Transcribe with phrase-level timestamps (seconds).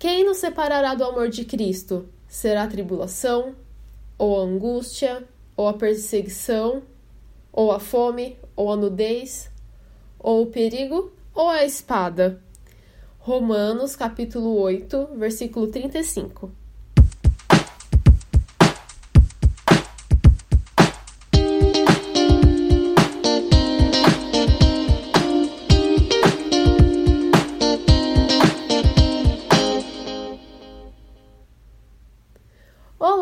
[0.00, 2.08] Quem nos separará do amor de Cristo?
[2.26, 3.54] Será a tribulação,
[4.16, 6.82] ou a angústia, ou a perseguição,
[7.52, 9.50] ou a fome, ou a nudez,
[10.18, 12.42] ou o perigo, ou a espada?
[13.18, 16.50] Romanos capítulo 8, versículo 35.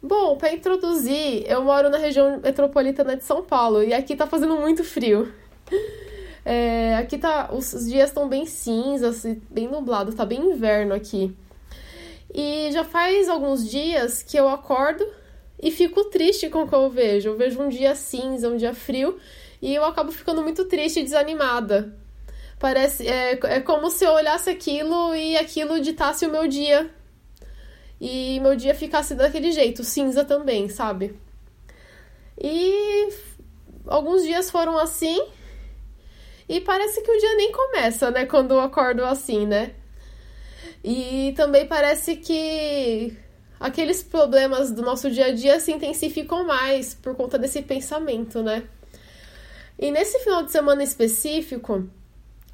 [0.00, 4.56] Bom, para introduzir, eu moro na região metropolitana de São Paulo e aqui tá fazendo
[4.56, 5.32] muito frio.
[6.44, 11.36] É, aqui tá, os dias estão bem cinzas, bem nublados, tá bem inverno aqui.
[12.32, 15.06] E já faz alguns dias que eu acordo
[15.60, 17.30] e fico triste com o que eu vejo.
[17.30, 19.18] Eu vejo um dia cinza, um dia frio
[19.60, 21.94] e eu acabo ficando muito triste e desanimada.
[22.58, 26.88] Parece é, é como se eu olhasse aquilo e aquilo ditasse o meu dia
[28.00, 31.18] e meu dia ficasse daquele jeito, cinza também, sabe?
[32.40, 33.08] E
[33.86, 35.20] alguns dias foram assim.
[36.48, 38.24] E parece que o dia nem começa, né?
[38.24, 39.74] Quando eu acordo assim, né?
[40.82, 43.16] E também parece que
[43.58, 48.62] aqueles problemas do nosso dia a dia se intensificam mais por conta desse pensamento, né?
[49.78, 51.88] E nesse final de semana específico,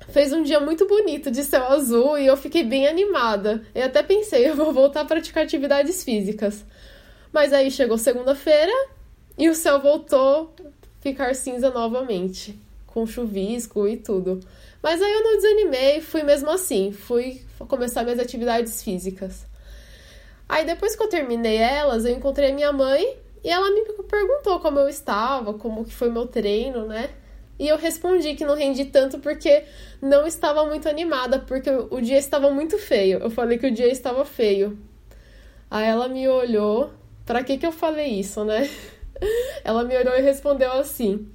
[0.09, 3.65] fez um dia muito bonito de céu azul e eu fiquei bem animada.
[3.75, 6.65] Eu até pensei, eu vou voltar a praticar atividades físicas.
[7.33, 8.73] Mas aí chegou segunda-feira
[9.37, 10.69] e o céu voltou a
[11.01, 14.41] ficar cinza novamente, com chuvisco e tudo.
[14.83, 19.47] Mas aí eu não desanimei, fui mesmo assim, fui começar minhas atividades físicas.
[20.49, 24.61] Aí depois que eu terminei elas, eu encontrei a minha mãe e ela me perguntou
[24.61, 27.11] como eu estava, como que foi meu treino, né?
[27.59, 29.65] E eu respondi que não rendi tanto porque
[30.03, 33.19] não estava muito animada, porque o dia estava muito feio.
[33.21, 34.79] Eu falei que o dia estava feio.
[35.71, 36.93] Aí ela me olhou.
[37.25, 38.69] Pra que que eu falei isso, né?
[39.65, 41.27] Ela me olhou e respondeu assim: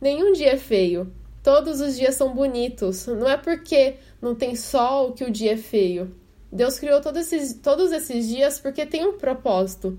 [0.00, 1.12] Nenhum dia é feio.
[1.42, 3.06] Todos os dias são bonitos.
[3.06, 6.14] Não é porque não tem sol que o dia é feio.
[6.52, 9.98] Deus criou todos esses, todos esses dias porque tem um propósito.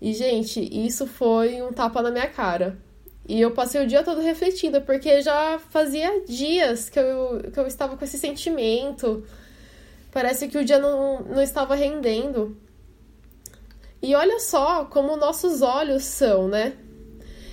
[0.00, 2.76] E, gente, isso foi um tapa na minha cara.
[3.26, 7.66] E eu passei o dia todo refletindo, porque já fazia dias que eu, que eu
[7.66, 9.24] estava com esse sentimento.
[10.12, 12.56] Parece que o dia não, não estava rendendo.
[14.02, 16.76] E olha só como nossos olhos são, né?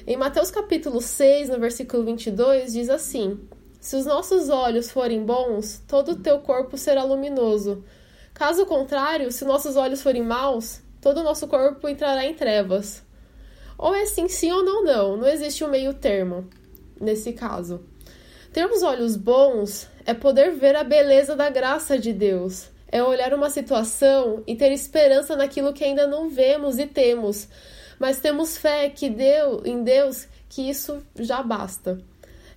[0.06, 3.40] Em Mateus capítulo 6, no versículo 22, diz assim:
[3.80, 7.86] Se os nossos olhos forem bons, todo o teu corpo será luminoso.
[8.34, 13.02] Caso contrário, se nossos olhos forem maus, todo o nosso corpo entrará em trevas.
[13.81, 15.18] Ou é sim, sim ou não, não.
[15.18, 16.47] Não existe um meio termo
[17.00, 17.81] nesse caso.
[18.53, 22.70] Ter os olhos bons é poder ver a beleza da graça de Deus.
[22.91, 27.47] É olhar uma situação e ter esperança naquilo que ainda não vemos e temos.
[27.97, 31.97] Mas temos fé que Deus, em Deus que isso já basta.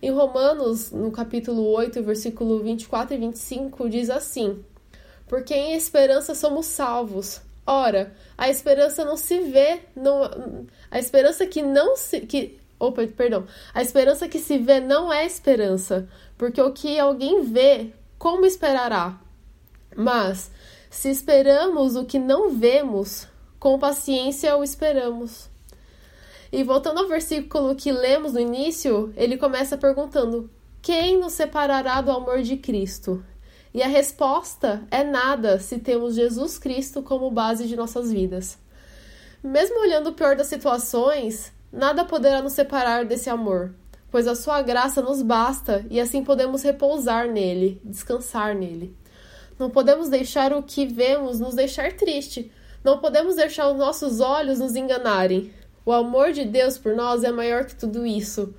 [0.02, 4.62] Em Romanos, no capítulo 8, versículo 24 e 25, diz assim:
[5.26, 7.40] Porque em esperança somos salvos.
[7.66, 13.44] Ora, a esperança não se vê, não, a esperança que não se que opa, perdão,
[13.74, 16.08] a esperança que se vê não é esperança,
[16.38, 19.18] porque o que alguém vê, como esperará?
[19.96, 20.52] Mas
[20.88, 23.26] se esperamos o que não vemos,
[23.58, 25.50] com paciência o esperamos.
[26.52, 30.48] E voltando ao versículo que lemos no início, ele começa perguntando:
[30.80, 33.24] Quem nos separará do amor de Cristo?
[33.74, 38.62] E a resposta é nada se temos Jesus Cristo como base de nossas vidas.
[39.46, 43.74] Mesmo olhando o pior das situações, nada poderá nos separar desse amor,
[44.10, 48.96] pois a sua graça nos basta e assim podemos repousar nele, descansar nele.
[49.58, 52.50] Não podemos deixar o que vemos nos deixar triste.
[52.82, 55.52] Não podemos deixar os nossos olhos nos enganarem.
[55.84, 58.54] O amor de Deus por nós é maior que tudo isso.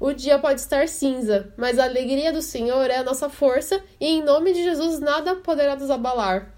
[0.00, 4.06] O dia pode estar cinza, mas a alegria do Senhor é a nossa força e
[4.06, 6.54] em nome de Jesus nada poderá nos abalar.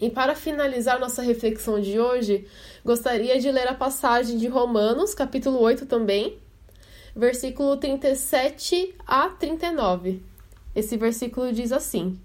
[0.00, 2.46] E para finalizar nossa reflexão de hoje,
[2.84, 6.38] gostaria de ler a passagem de Romanos, capítulo 8 também,
[7.14, 10.22] versículo 37 a 39.
[10.74, 12.18] Esse versículo diz assim: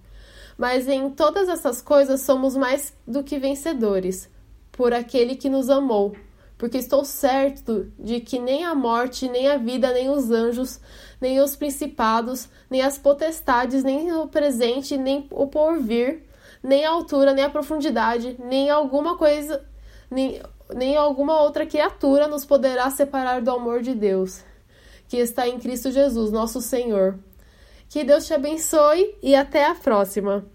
[0.58, 4.30] Mas em todas essas coisas somos mais do que vencedores,
[4.72, 6.16] por aquele que nos amou
[6.58, 10.80] porque estou certo de que nem a morte, nem a vida, nem os anjos,
[11.20, 16.24] nem os principados, nem as potestades, nem o presente, nem o porvir,
[16.64, 19.64] nem a altura, nem a profundidade, nem alguma coisa,
[20.10, 20.42] nem,
[20.74, 24.44] nem alguma outra criatura nos poderá separar do amor de Deus,
[25.08, 27.20] que está em Cristo Jesus, nosso Senhor.
[27.90, 30.46] Que Deus te abençoe e até a próxima!